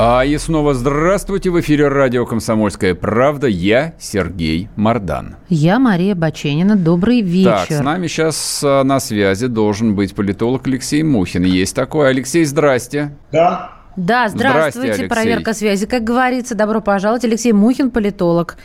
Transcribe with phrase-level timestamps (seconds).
[0.00, 1.50] А и снова здравствуйте.
[1.50, 3.48] В эфире радио «Комсомольская правда».
[3.48, 5.34] Я Сергей Мордан.
[5.48, 6.76] Я Мария Баченина.
[6.76, 7.66] Добрый вечер.
[7.68, 11.42] Так, с нами сейчас а, на связи должен быть политолог Алексей Мухин.
[11.42, 12.10] Есть такой.
[12.10, 13.16] Алексей, здрасте.
[13.32, 13.72] Да.
[13.96, 14.94] Да, здравствуйте.
[14.94, 15.08] Здрасте.
[15.08, 15.84] Проверка связи.
[15.86, 17.24] Как говорится, добро пожаловать.
[17.24, 18.56] Алексей Мухин, политолог.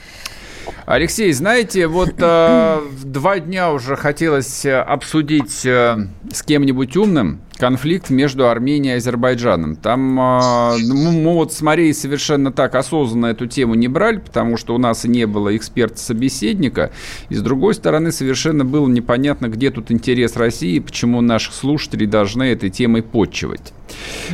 [0.86, 5.98] Алексей, знаете, вот э, два дня уже хотелось э, обсудить э,
[6.32, 9.75] с кем-нибудь умным конфликт между Арменией и Азербайджаном.
[9.75, 14.57] Там э, ну, мы вот с Марией совершенно так осознанно эту тему не брали, потому
[14.57, 16.91] что у нас не было эксперта-собеседника.
[17.29, 22.43] И с другой стороны, совершенно было непонятно, где тут интерес России, почему наших слушателей должны
[22.43, 23.73] этой темой подчивать.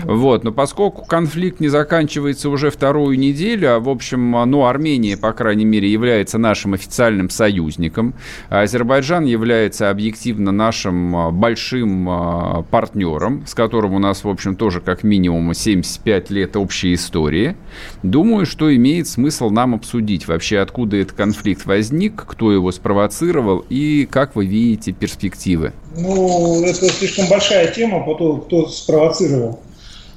[0.03, 5.33] Вот, но поскольку конфликт не заканчивается уже вторую неделю, а, в общем, ну, Армения, по
[5.33, 8.13] крайней мере, является нашим официальным союзником,
[8.49, 12.65] а Азербайджан является объективно нашим а, большим а,
[13.09, 17.55] партнером, с которым у нас, в общем, тоже как минимум 75 лет общей истории,
[18.03, 24.07] думаю, что имеет смысл нам обсудить вообще, откуда этот конфликт возник, кто его спровоцировал и
[24.09, 25.73] как вы видите перспективы.
[25.97, 29.59] Ну, это слишком большая тема, по то, кто спровоцировал.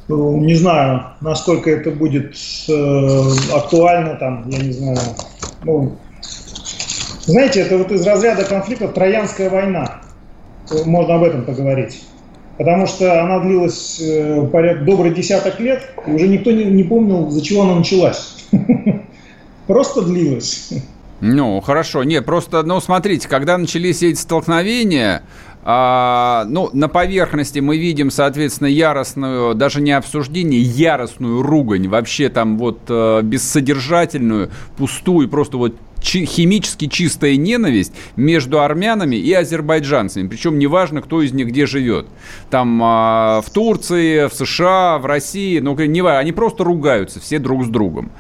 [0.09, 2.34] Ну, Не знаю, насколько это будет
[2.69, 3.23] э,
[3.55, 4.99] актуально, там, я не знаю.
[5.65, 5.97] Ну,
[7.25, 10.01] знаете, это вот из разряда конфликта Троянская война.
[10.84, 12.03] Можно об этом поговорить.
[12.63, 17.29] Потому что она длилась э, порядка добрый десяток лет, и уже никто не, не помнил,
[17.29, 18.37] за чего она началась.
[19.67, 20.71] Просто длилась.
[21.21, 22.05] Ну, хорошо.
[22.05, 25.22] Не, просто, ну, смотрите, когда начались эти столкновения,
[25.65, 32.59] а, ну, на поверхности мы видим, соответственно, яростную, даже не обсуждение, яростную ругань, вообще там
[32.59, 40.29] вот э, бессодержательную, пустую, просто вот химически чистая ненависть между армянами и азербайджанцами.
[40.29, 42.07] Причем неважно, кто из них где живет.
[42.51, 47.39] Там а, в Турции, в США, в России, ну, не важно, они просто ругаются все
[47.39, 48.11] друг с другом.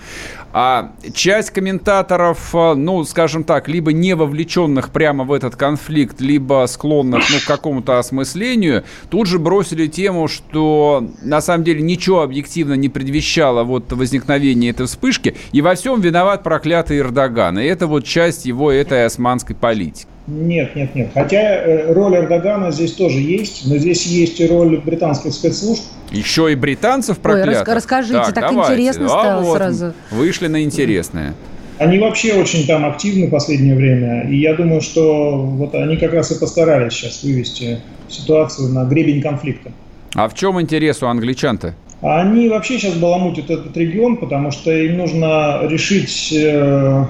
[0.52, 6.66] А часть комментаторов, а, ну, скажем так, либо не вовлеченных прямо в этот конфликт, либо
[6.68, 12.74] склонных ну, к какому-то осмыслению, тут же бросили тему, что на самом деле ничего объективно
[12.74, 17.58] не предвещало вот возникновение этой вспышки, и во всем виноват проклятый Эрдоган.
[17.58, 20.06] И это вот часть его этой османской политики.
[20.28, 21.10] Нет, нет, нет.
[21.14, 25.82] Хотя э, роль Эрдогана здесь тоже есть, но здесь есть и роль британских спецслужб.
[26.12, 27.66] Еще и британцев проклятых.
[27.66, 29.94] рас- расскажите, так интересно стало сразу.
[30.10, 31.34] Вышли на интересное.
[31.78, 36.12] Они вообще очень там активны в последнее время, и я думаю, что вот они как
[36.12, 39.72] раз и постарались сейчас вывести ситуацию на гребень конфликта.
[40.14, 41.74] А в чем интерес у англичан-то?
[42.02, 47.04] А Они вообще сейчас баламутят этот регион, потому что им нужно решить э,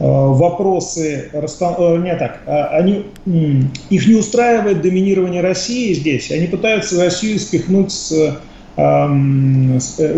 [0.00, 3.06] вопросы, расста- э, не так, а они,
[3.90, 8.34] их не устраивает доминирование России здесь, они пытаются Россию спихнуть с, э,
[8.76, 9.08] э,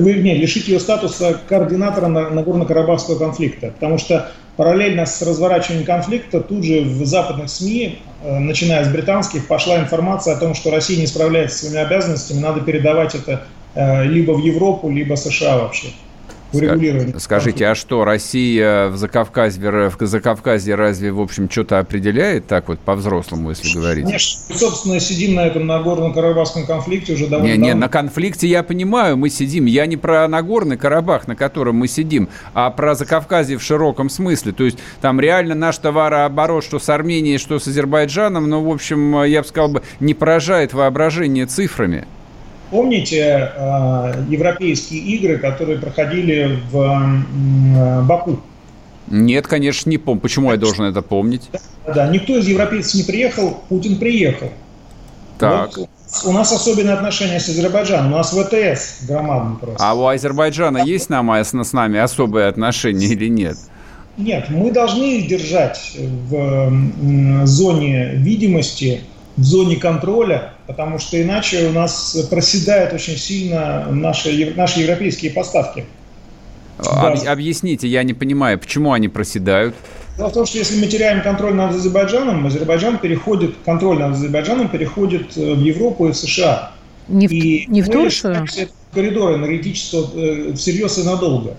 [0.00, 6.64] вернее, лишить ее статуса координатора на- Нагорно-Карабахского конфликта, потому что параллельно с разворачиванием конфликта тут
[6.64, 11.06] же в западных СМИ, э, начиная с британских, пошла информация о том, что Россия не
[11.06, 15.88] справляется с своими обязанностями, надо передавать это э, либо в Европу, либо США вообще.
[16.52, 17.18] Урегулирование.
[17.18, 22.78] Скажите, а что, Россия в Закавказье, в Закавказье разве, в общем, что-то определяет так вот
[22.80, 24.04] по-взрослому, если говорить?
[24.04, 27.80] Конечно, мы, собственно, сидим на этом Нагорно-Карабахском конфликте уже довольно Не, не, давно.
[27.80, 29.66] на конфликте я понимаю, мы сидим.
[29.66, 34.52] Я не про Нагорный Карабах, на котором мы сидим, а про Закавказье в широком смысле.
[34.52, 39.22] То есть там реально наш товарооборот, что с Арменией, что с Азербайджаном, ну, в общем,
[39.24, 42.06] я бы сказал бы, не поражает воображение цифрами.
[42.70, 48.40] Помните э, европейские игры, которые проходили в э, Баку?
[49.08, 50.20] Нет, конечно, не помню.
[50.20, 51.50] Почему я должен это помнить?
[51.92, 54.50] Да, никто из европейцев не приехал, Путин приехал.
[55.38, 55.76] Так.
[55.76, 55.88] Вот
[56.24, 58.12] у нас особенные отношения с Азербайджаном.
[58.12, 59.76] У нас ВТС громадный просто.
[59.78, 63.56] А у Азербайджана есть нам, а с нами особые отношения или нет?
[64.16, 69.00] Нет, мы должны их держать в зоне видимости,
[69.36, 75.84] в зоне контроля, потому что иначе у нас проседают очень сильно наши, наши европейские поставки.
[76.78, 79.74] Об- объясните, я не понимаю, почему они проседают?
[80.16, 84.68] Дело в том, что если мы теряем контроль над Азербайджаном, Азербайджан переходит, контроль над Азербайджаном
[84.68, 86.72] переходит э, в Европу и в США.
[87.08, 88.46] Не в, И не в Турцию?
[88.92, 91.56] коридора энергетического э, всерьез и надолго.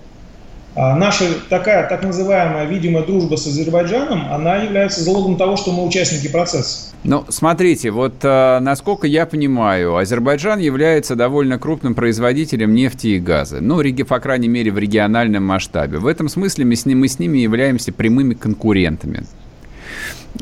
[0.74, 5.86] А наша такая так называемая видимая дружба с Азербайджаном, она является залогом того, что мы
[5.86, 6.92] участники процесса.
[7.04, 13.60] Ну, смотрите, вот э, насколько я понимаю, Азербайджан является довольно крупным производителем нефти и газа.
[13.60, 15.98] Ну, по крайней мере, в региональном масштабе.
[15.98, 19.24] В этом смысле мы с, ним, мы с ними являемся прямыми конкурентами.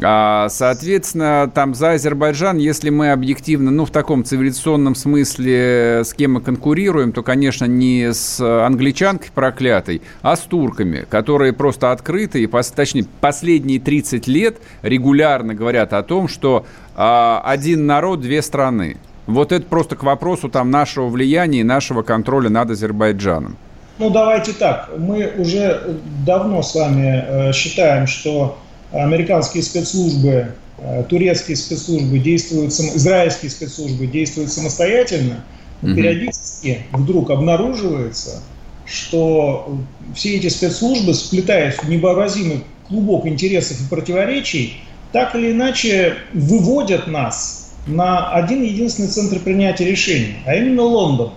[0.03, 6.35] А, соответственно, там за Азербайджан, если мы объективно, ну, в таком цивилизационном смысле, с кем
[6.35, 12.47] мы конкурируем, то, конечно, не с англичанкой проклятой, а с турками, которые просто открыты и,
[12.47, 18.97] точнее, последние 30 лет регулярно говорят о том, что а, один народ, две страны.
[19.27, 23.57] Вот это просто к вопросу там нашего влияния и нашего контроля над Азербайджаном.
[23.99, 24.89] Ну, давайте так.
[24.97, 28.59] Мы уже давно с вами э, считаем, что
[28.93, 35.45] американские спецслужбы, э, турецкие спецслужбы действуют, израильские спецслужбы действуют самостоятельно,
[35.83, 35.95] угу.
[35.95, 38.43] периодически вдруг обнаруживается,
[38.87, 39.79] что
[40.15, 44.77] все эти спецслужбы, сплетаясь в невообразимый клубок интересов и противоречий,
[45.13, 51.31] так или иначе выводят нас на один единственный центр принятия решений, а именно Лондон.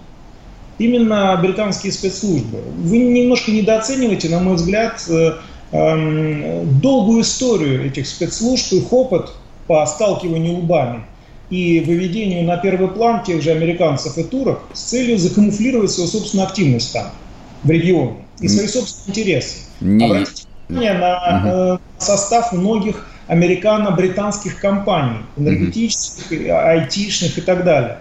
[0.79, 2.59] Именно британские спецслужбы.
[2.77, 5.33] Вы немножко недооцениваете, на мой взгляд, э,
[5.73, 9.31] долгую историю этих спецслужб, их опыт
[9.67, 11.01] по сталкиванию лбами
[11.49, 16.47] и выведению на первый план тех же американцев и турок с целью закамуфлировать свою собственную
[16.47, 17.07] активность там,
[17.63, 19.57] в регионе, и свои собственные интересы.
[19.81, 20.05] Не...
[20.05, 21.81] Обратите внимание на угу.
[21.97, 27.97] состав многих американо-британских компаний, энергетических, айтишных и так далее.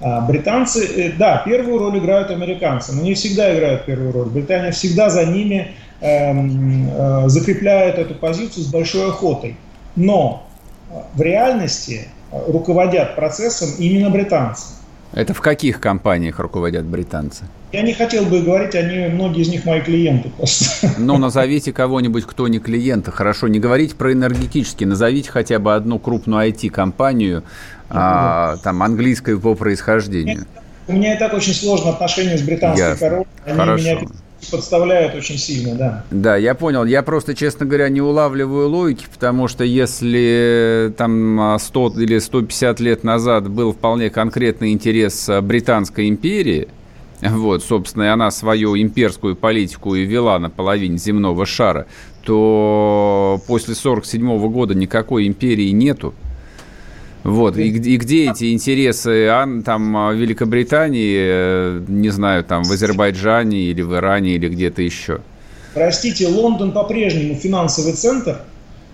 [0.00, 4.28] А британцы, э, да, первую роль играют американцы, но не всегда играют первую роль.
[4.28, 9.56] Британия всегда за ними Эм, закрепляют эту позицию с большой охотой.
[9.96, 10.46] Но
[10.90, 14.66] э, в реальности э, руководят процессом именно британцы.
[15.12, 17.44] Это в каких компаниях руководят британцы?
[17.72, 20.90] Я не хотел бы говорить, они, многие из них мои клиенты просто.
[20.98, 23.10] Ну, назовите кого-нибудь, кто не клиенты.
[23.12, 27.44] Хорошо, не говорите про энергетические, назовите хотя бы одну крупную IT-компанию,
[27.88, 30.44] а, там, английской по происхождению.
[30.88, 33.26] У меня и так очень сложные отношения с британской короной.
[33.44, 33.84] Они Хорошо.
[33.84, 33.98] меня
[34.50, 36.04] подставляют очень сильно, да.
[36.10, 36.84] Да, я понял.
[36.84, 43.04] Я просто, честно говоря, не улавливаю логики, потому что если там 100 или 150 лет
[43.04, 46.68] назад был вполне конкретный интерес Британской империи,
[47.20, 51.86] вот, собственно, и она свою имперскую политику и вела на половине земного шара,
[52.22, 56.14] то после 1947 года никакой империи нету.
[57.26, 62.70] Вот, и, и где эти интересы Ан, там, а, Великобритании, э, не знаю, там, в
[62.70, 65.18] Азербайджане или в Иране или где-то еще?
[65.74, 68.42] Простите, Лондон по-прежнему финансовый центр,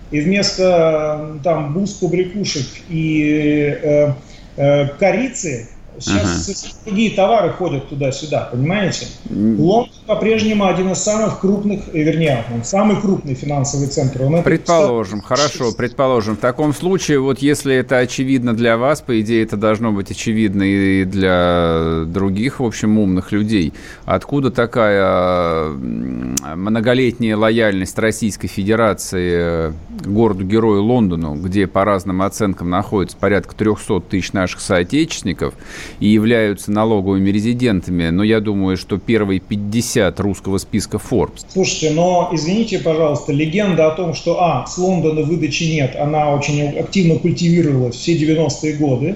[0.09, 4.13] и вместо там бус побрякушек и э,
[4.57, 6.75] э, корицы Сейчас ага.
[6.85, 9.07] другие товары ходят туда-сюда, понимаете?
[9.29, 14.23] Лондон по-прежнему один из самых крупных, э, вернее, он самый крупный финансовый центр.
[14.23, 15.27] Он предположим, это...
[15.27, 16.35] хорошо, предположим.
[16.35, 20.63] В таком случае, вот если это очевидно для вас, по идее, это должно быть очевидно
[20.63, 23.73] и для других, в общем, умных людей.
[24.05, 29.71] Откуда такая многолетняя лояльность Российской Федерации э,
[30.05, 35.53] городу-герою Лондону, где по разным оценкам находится порядка 300 тысяч наших соотечественников,
[35.99, 41.45] и являются налоговыми резидентами, но я думаю, что первые 50 русского списка Forbes.
[41.51, 46.69] Слушайте, но извините, пожалуйста, легенда о том, что, а, с Лондона выдачи нет, она очень
[46.77, 49.15] активно культивировалась все 90-е годы,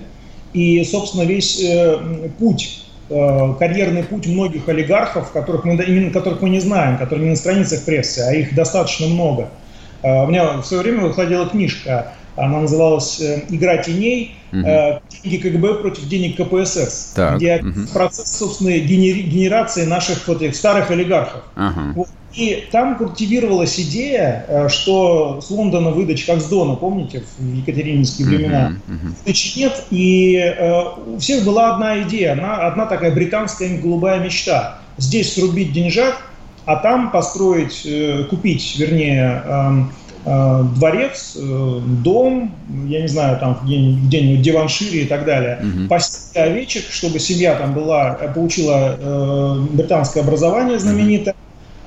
[0.53, 6.49] и, собственно, весь э, путь э, карьерный путь многих олигархов, которых мы, именно которых мы
[6.49, 9.49] не знаем, которые не на страницах прессы, а их достаточно много.
[10.01, 14.35] Э, у меня в свое время выходила книжка она называлась э, «Игра теней.
[14.53, 14.61] Угу.
[15.23, 17.87] Деньги КГБ против денег КПСС», так, где угу.
[17.93, 21.41] процесс, собственно, генерации наших вот этих старых олигархов.
[21.55, 21.93] Ага.
[21.95, 22.07] Вот.
[22.33, 28.27] И там культивировалась идея, э, что с Лондона выдача, как с Дона, помните, в екатерининские
[28.27, 29.13] времена, uh-huh, uh-huh.
[29.25, 34.79] выдачи нет, и э, у всех была одна идея, одна, одна такая британская голубая мечта.
[34.97, 36.15] Здесь срубить деньжат,
[36.65, 39.71] а там построить, э, купить, вернее, э,
[40.06, 40.06] Э,
[40.75, 42.53] дворец, э, дом,
[42.87, 45.87] я не знаю, там где-нибудь, где-нибудь Диваншире и так далее, угу.
[45.87, 51.35] пасти овечек, чтобы семья там была, э, получила э, британское образование знаменитое,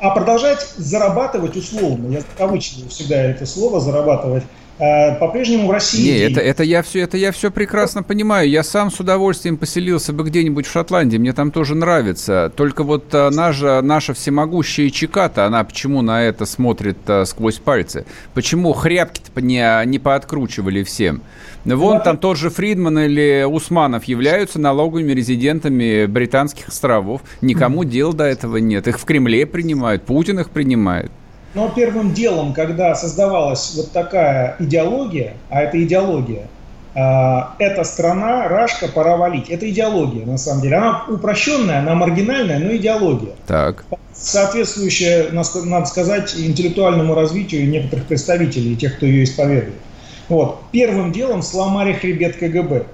[0.00, 4.69] а продолжать зарабатывать условно, я закавычиваю всегда это слово, зарабатывать, Э,
[5.18, 6.02] по-прежнему в России...
[6.02, 8.48] Не, это, это, я все, это я все прекрасно понимаю.
[8.48, 11.18] Я сам с удовольствием поселился бы где-нибудь в Шотландии.
[11.18, 12.50] Мне там тоже нравится.
[12.56, 18.06] Только вот а, наша, наша всемогущая Чиката, она почему на это смотрит а, сквозь пальцы?
[18.32, 21.22] Почему хряпки-то не, не пооткручивали всем?
[21.64, 27.20] Вон ну, там тот же Фридман или Усманов являются налоговыми резидентами британских островов.
[27.42, 28.88] Никому дел до этого нет.
[28.88, 31.10] Их в Кремле принимают, Путин их принимает.
[31.54, 36.46] Но первым делом, когда создавалась вот такая идеология, а это идеология,
[36.94, 39.48] а, эта страна, Рашка, пора валить.
[39.48, 40.76] Это идеология, на самом деле.
[40.76, 43.34] Она упрощенная, она маргинальная, но идеология.
[43.46, 43.84] Так.
[44.12, 49.80] Соответствующая, надо сказать, интеллектуальному развитию некоторых представителей, тех, кто ее исповедует.
[50.28, 50.60] Вот.
[50.72, 52.84] Первым делом сломали хребет КГБ.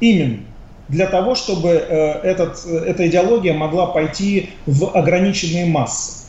[0.00, 0.40] Именно
[0.88, 6.21] для того, чтобы э, этот, э, эта идеология могла пойти в ограниченные массы.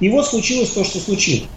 [0.00, 1.48] И вот случилось то, что случилось.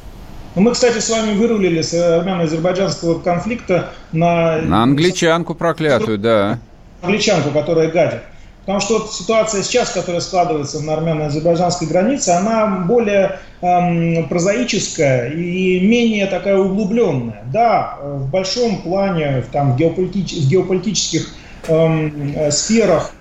[0.56, 4.58] Ну, мы, кстати, с вами вырулили с армяно-азербайджанского конфликта на...
[4.62, 6.60] На англичанку проклятую, да.
[7.02, 8.22] Англичанку, которая гадит.
[8.62, 15.80] Потому что вот ситуация сейчас, которая складывается на армяно-азербайджанской границе, она более эм, прозаическая и
[15.80, 17.44] менее такая углубленная.
[17.52, 21.30] Да, в большом плане, там, в, геополитич, в геополитических
[21.68, 23.19] эм, э, сферах Э,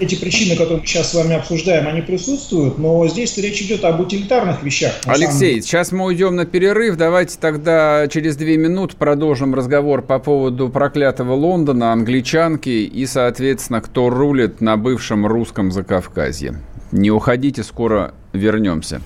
[0.00, 4.00] эти причины, которые мы сейчас с вами обсуждаем, они присутствуют, но здесь речь идет об
[4.00, 4.92] утилитарных вещах.
[5.04, 6.96] Алексей, сейчас мы уйдем на перерыв.
[6.96, 14.10] Давайте тогда через две минуты продолжим разговор по поводу проклятого Лондона, англичанки и, соответственно, кто
[14.10, 16.60] рулит на бывшем русском Закавказье.
[16.92, 19.00] Не уходите, скоро вернемся.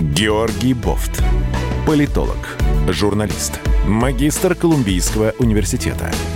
[0.00, 1.22] Георгий Бофт.
[1.86, 6.10] Политолог, журналист, магистр Колумбийского университета–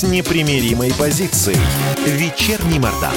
[0.00, 1.58] с непримиримой позицией.
[2.06, 3.12] Вечерний Мордан.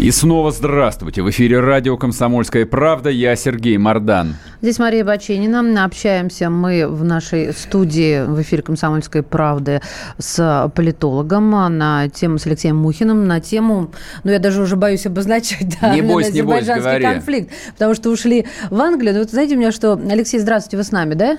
[0.00, 1.22] И снова здравствуйте.
[1.22, 3.08] В эфире радио «Комсомольская правда».
[3.08, 4.34] Я Сергей Мордан.
[4.60, 5.84] Здесь Мария Баченина.
[5.84, 9.80] Общаемся мы в нашей студии в эфире «Комсомольской правды»
[10.18, 13.92] с политологом на тему с Алексеем Мухиным, на тему,
[14.24, 17.04] ну, я даже уже боюсь обозначать, да, не бойся, не бойся, говори.
[17.04, 19.14] конфликт, потому что ушли в Англию.
[19.14, 19.92] Ну, вот знаете у меня, что...
[19.92, 21.38] Алексей, здравствуйте, вы с нами, да?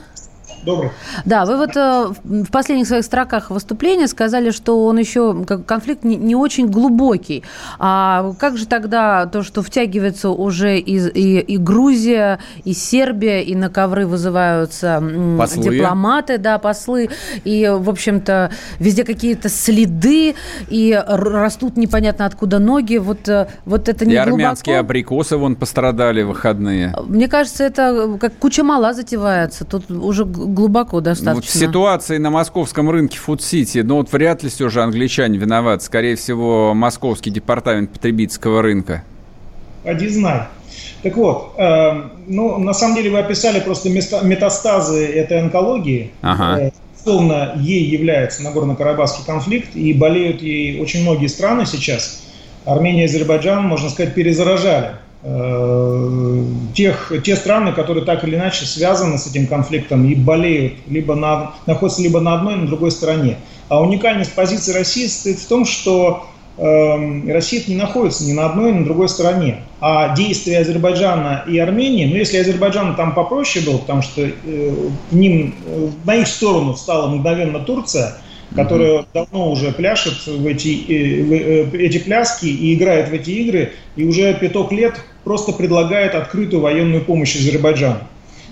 [0.66, 0.92] Добрый.
[1.26, 6.16] Да, вы вот э, в последних своих строках выступления сказали, что он еще конфликт не,
[6.16, 7.44] не очень глубокий.
[7.80, 13.56] А как же тогда то, что втягивается уже и, и, и Грузия, и Сербия, и
[13.56, 15.04] на ковры вызываются
[15.38, 15.64] послы.
[15.64, 17.10] дипломаты, да, послы,
[17.44, 20.36] и, в общем-то, везде какие-то следы,
[20.70, 22.98] и растут непонятно откуда ноги.
[22.98, 24.34] Вот, э, вот это не и глубоко.
[24.34, 26.94] армянские абрикосы вон пострадали в выходные.
[27.08, 29.66] Мне кажется, это как куча мала затевается.
[29.66, 31.36] Тут уже глубоко достаточно.
[31.36, 35.84] Вот в ситуации на московском рынке Фуд-Сити, ну вот вряд ли все же англичане виноваты.
[35.84, 39.04] Скорее всего, московский департамент потребительского рынка.
[39.84, 40.48] Поди знай.
[41.04, 46.12] Так вот, э, ну, на самом деле вы описали просто места, метастазы этой онкологии.
[46.22, 46.60] Ага.
[46.60, 46.72] Э,
[47.04, 52.24] Словно ей является Нагорно-Карабахский конфликт, и болеют ей очень многие страны сейчас.
[52.66, 54.96] Армения и Азербайджан, можно сказать, перезаражали
[56.76, 61.54] тех, те страны, которые так или иначе связаны с этим конфликтом и болеют, либо на,
[61.66, 63.38] находятся либо на одной, либо на другой стороне.
[63.68, 66.28] А уникальность позиции России состоит в том, что
[66.58, 69.62] э, Россия не находится ни на одной, ни на другой стороне.
[69.82, 74.32] А действия Азербайджана и Армении, ну если Азербайджан там попроще был, потому что э,
[75.10, 78.18] ним, э, на их сторону встала мгновенно Турция–
[78.54, 79.08] которая mm-hmm.
[79.14, 83.74] давно уже пляшет в эти, э, в э, эти пляски и играет в эти игры,
[83.96, 88.00] и уже пяток лет просто предлагает открытую военную помощь Азербайджану.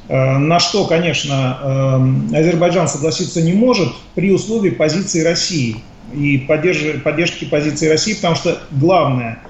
[0.07, 5.77] Э, на что, конечно, Азербайджан согласиться не может при условии позиции России
[6.13, 9.39] и поддержки, позиции России, потому что главное–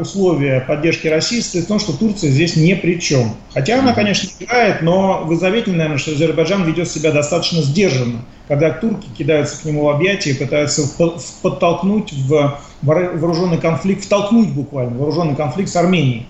[0.00, 3.30] условия поддержки России состоит в том, что Турция здесь ни при чем.
[3.54, 8.70] Хотя она, конечно, играет, но вы заметили, наверное, что Азербайджан ведет себя достаточно сдержанно, когда
[8.70, 10.82] турки кидаются к нему в объятия и пытаются
[11.42, 16.26] подтолкнуть в вооруженный конфликт, втолкнуть буквально вооруженный конфликт с Арменией.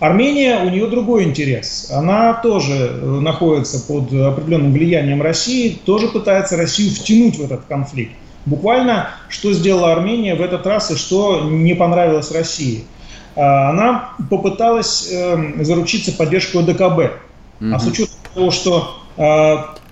[0.00, 1.90] Армения, у нее другой интерес.
[1.92, 8.12] Она тоже э, находится под определенным влиянием России, тоже пытается Россию втянуть в этот конфликт.
[8.46, 12.84] Буквально, что сделала Армения в этот раз и что не понравилось России.
[13.34, 16.80] А, она попыталась эм, заручиться поддержкой ОДКБ.
[17.60, 17.74] Mm-hmm.
[17.74, 18.94] А с учетом того, что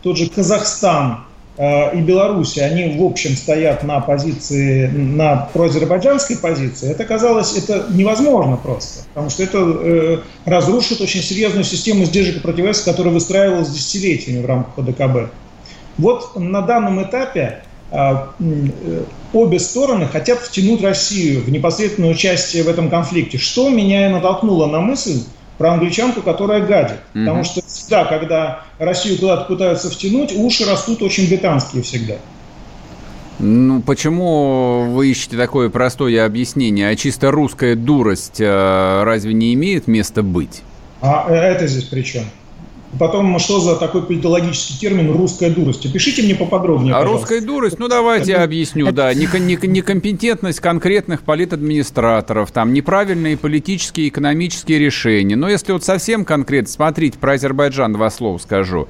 [0.04, 1.25] тот же Казахстан
[1.58, 8.56] и Беларусь, они в общем стоят на позиции, на проазербайджанской позиции, это казалось, это невозможно
[8.56, 14.42] просто, потому что это э, разрушит очень серьезную систему сдержек и противовесов, которая выстраивалась десятилетиями
[14.42, 15.32] в рамках ОДКБ.
[15.96, 22.68] Вот на данном этапе а, э, обе стороны хотят втянуть Россию в непосредственное участие в
[22.68, 23.38] этом конфликте.
[23.38, 25.22] Что меня и натолкнуло на мысль
[25.58, 26.98] про англичанку, которая гадит.
[27.14, 27.24] Mm-hmm.
[27.24, 32.14] Потому что всегда, когда Россию куда-то пытаются втянуть, уши растут очень британские всегда.
[33.38, 36.88] Ну, почему вы ищете такое простое объяснение?
[36.88, 40.62] А чисто русская дурость э, разве не имеет места быть?
[41.02, 42.24] А э, это здесь при чем?
[42.98, 45.86] Потом, что за такой политологический термин «русская дурость»?
[45.86, 47.20] Опишите мне поподробнее, А пожалуйста.
[47.34, 49.12] русская дурость, ну давайте я объясню, да.
[49.14, 55.36] Некомпетентность конкретных политадминистраторов, там неправильные политические и экономические решения.
[55.36, 58.88] Но если вот совсем конкретно, смотрите, про Азербайджан два слова скажу.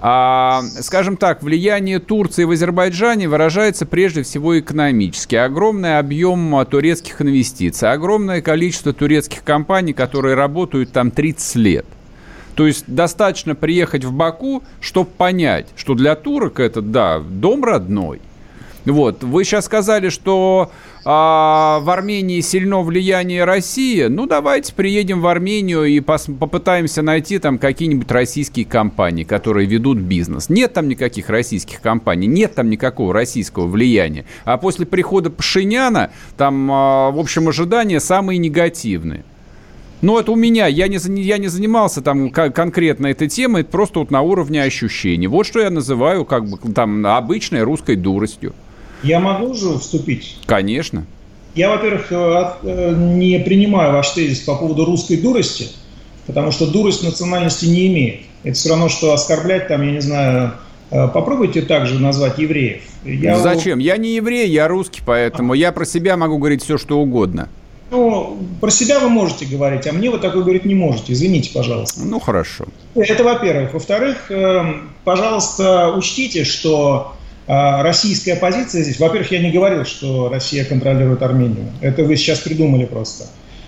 [0.00, 5.34] А, скажем так, влияние Турции в Азербайджане выражается прежде всего экономически.
[5.36, 11.86] Огромный объем турецких инвестиций, огромное количество турецких компаний, которые работают там 30 лет.
[12.56, 18.20] То есть достаточно приехать в Баку, чтобы понять, что для турок это, да, дом родной.
[18.86, 20.70] Вот, вы сейчас сказали, что
[21.04, 24.04] а, в Армении сильно влияние России.
[24.04, 29.98] Ну, давайте приедем в Армению и пос, попытаемся найти там какие-нибудь российские компании, которые ведут
[29.98, 30.48] бизнес.
[30.48, 34.24] Нет там никаких российских компаний, нет там никакого российского влияния.
[34.44, 39.24] А после прихода Пашиняна там, а, в общем, ожидания самые негативные.
[40.02, 40.66] Ну, это у меня.
[40.66, 45.26] Я не, я не занимался там конкретно этой темой, это просто вот на уровне ощущений.
[45.26, 48.54] Вот что я называю как бы там обычной русской дуростью.
[49.02, 50.38] Я могу же вступить?
[50.46, 51.06] Конечно.
[51.54, 55.68] Я, во-первых, э, э, не принимаю ваш тезис по поводу русской дурости,
[56.26, 58.20] потому что дурость национальности не имеет.
[58.42, 60.52] Это все равно, что оскорблять там, я не знаю,
[60.90, 62.82] э, Попробуйте также назвать евреев.
[63.04, 63.38] Я...
[63.38, 63.78] Зачем?
[63.78, 65.56] Я не еврей, я русский, поэтому а.
[65.56, 67.48] я про себя могу говорить все, что угодно.
[67.90, 71.12] Ну, про себя вы можете говорить, а мне вы такое говорить не можете.
[71.12, 72.00] Извините, пожалуйста.
[72.04, 72.64] Ну, хорошо.
[72.94, 73.74] Это во-первых.
[73.74, 77.12] Во-вторых, эм, пожалуйста, учтите, что
[77.46, 78.98] э, российская позиция здесь...
[78.98, 81.72] Во-первых, я не говорил, что Россия контролирует Армению.
[81.80, 83.26] Это вы сейчас придумали просто.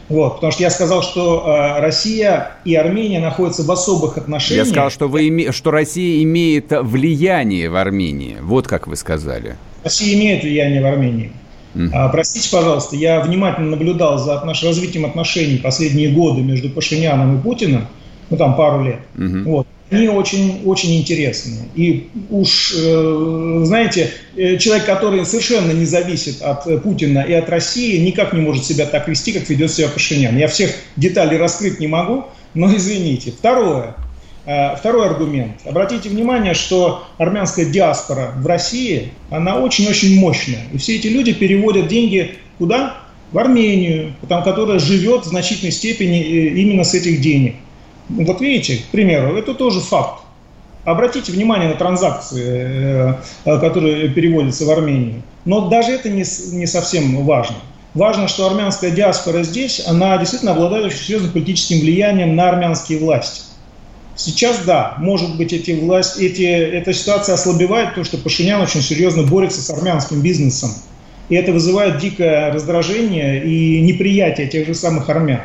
[0.09, 4.67] Вот, потому что я сказал, что э, Россия и Армения находятся в особых отношениях.
[4.67, 5.53] Я сказал, что, вы име...
[5.53, 8.39] что Россия имеет влияние в Армении.
[8.41, 9.57] Вот как вы сказали.
[9.85, 11.31] Россия имеет влияние в Армении.
[11.79, 12.11] Mm-hmm.
[12.11, 14.63] Простите, пожалуйста, я внимательно наблюдал за отнош...
[14.63, 17.87] развитием отношений последние годы между Пашиняном и Путиным,
[18.31, 19.01] ну там пару лет.
[19.17, 19.43] Mm-hmm.
[19.45, 19.67] Вот.
[19.91, 21.63] Они очень, очень интересные.
[21.75, 27.97] И уж, э, знаете, э, человек, который совершенно не зависит от Путина и от России,
[27.97, 30.37] никак не может себя так вести, как ведет себя Пашинян.
[30.37, 33.31] Я всех деталей раскрыть не могу, но извините.
[33.31, 33.95] Второе.
[34.49, 35.57] Э, второй аргумент.
[35.67, 40.61] Обратите внимание, что армянская диаспора в России, она очень-очень мощная.
[40.73, 42.97] И все эти люди переводят деньги куда?
[43.31, 47.57] В Армению, там, которая живет в значительной степени э, именно с этих денег.
[48.09, 50.23] Вот видите, к примеру, это тоже факт.
[50.85, 55.23] Обратите внимание на транзакции, э, которые переводятся в Армению.
[55.45, 57.57] Но даже это не, не совсем важно.
[57.93, 63.43] Важно, что армянская диаспора здесь, она действительно обладает очень серьезным политическим влиянием на армянские власти.
[64.19, 69.23] Сейчас, да, может быть, эти власти, эти, эта ситуация ослабевает, потому что Пашинян очень серьезно
[69.23, 70.71] борется с армянским бизнесом.
[71.29, 75.43] И это вызывает дикое раздражение и неприятие тех же самых армян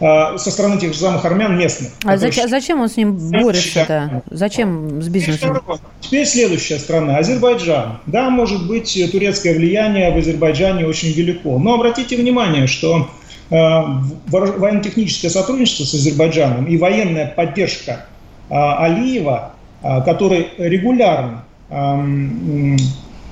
[0.00, 1.90] а, со стороны тех же самых армян местных.
[2.02, 4.22] А зачем, зачем он с ним борется-то?
[4.30, 5.60] Зачем с бизнесом?
[6.00, 7.98] Теперь следующая страна, Азербайджан.
[8.06, 11.58] Да, может быть, турецкое влияние в Азербайджане очень велико.
[11.58, 13.10] Но обратите внимание, что
[13.50, 18.06] военно-техническое сотрудничество с Азербайджаном и военная поддержка
[18.50, 21.44] э, Алиева, э, который регулярно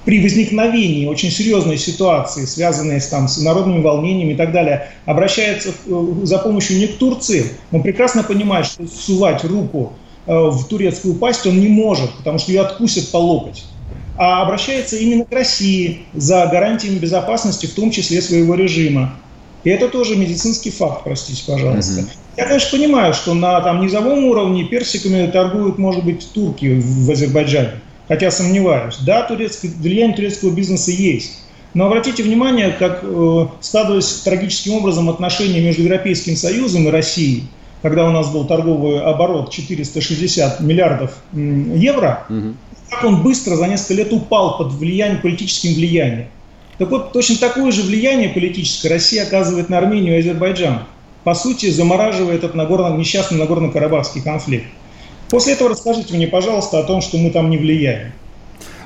[0.05, 5.71] при возникновении очень серьезной ситуации, связанной с, там, с народными волнениями и так далее, обращается
[6.23, 7.47] за помощью не к Турции.
[7.73, 9.95] Он прекрасно понимает, что сувать руку
[10.27, 13.65] в турецкую пасть он не может, потому что ее откусят по локоть.
[14.19, 19.15] А обращается именно к России за гарантиями безопасности, в том числе своего режима.
[19.67, 22.03] И это тоже медицинский факт, простите, пожалуйста.
[22.03, 22.09] Угу.
[22.37, 27.81] Я, конечно, понимаю, что на там, низовом уровне персиками торгуют, может быть, турки в Азербайджане.
[28.07, 28.99] Хотя сомневаюсь.
[29.05, 31.41] Да, турецкое, влияние турецкого бизнеса есть.
[31.75, 37.49] Но обратите внимание, как э, складывались трагическим образом отношения между Европейским Союзом и Россией,
[37.83, 42.55] когда у нас был торговый оборот 460 миллиардов евро, угу.
[42.89, 46.29] как он быстро за несколько лет упал под влиянием, политическим влиянием.
[46.79, 50.81] Так вот, точно такое же влияние политическое Россия оказывает на Армению и Азербайджан.
[51.25, 54.67] По сути, замораживает этот Нагорно, несчастный Нагорно-Карабахский конфликт.
[55.31, 58.13] После этого расскажите мне, пожалуйста, о том, что мы там не влияем.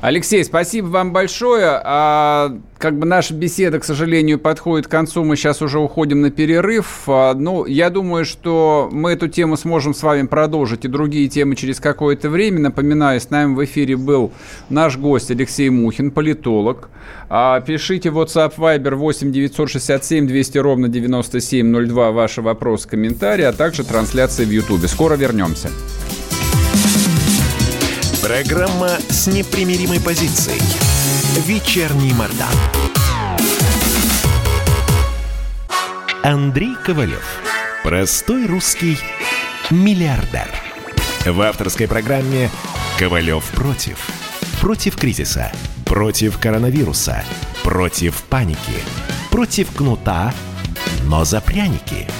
[0.01, 1.79] Алексей, спасибо вам большое.
[1.85, 5.25] А, как бы наша беседа, к сожалению, подходит к концу.
[5.25, 7.03] Мы сейчас уже уходим на перерыв.
[7.07, 11.55] А, ну, я думаю, что мы эту тему сможем с вами продолжить и другие темы
[11.55, 12.61] через какое-то время.
[12.61, 14.33] Напоминаю, с нами в эфире был
[14.71, 16.89] наш гость Алексей Мухин, политолог.
[17.29, 23.85] А, пишите в WhatsApp Viber 8 967 200 ровно 9702 ваши вопросы, комментарии, а также
[23.85, 24.87] трансляции в YouTube.
[24.87, 25.69] Скоро вернемся.
[28.23, 30.61] Программа с непримиримой позицией.
[31.47, 32.53] Вечерний Мордан.
[36.23, 37.25] Андрей Ковалев.
[37.83, 38.99] Простой русский
[39.71, 40.49] миллиардер.
[41.25, 42.51] В авторской программе
[42.99, 44.07] «Ковалев против».
[44.61, 45.51] Против кризиса.
[45.87, 47.25] Против коронавируса.
[47.63, 48.83] Против паники.
[49.31, 50.35] Против кнута,
[51.05, 52.07] но за пряники–